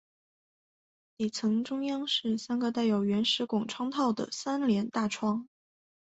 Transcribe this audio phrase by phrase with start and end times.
[1.15, 5.47] 底层中央是三个带有石圆拱窗套的三联大窗。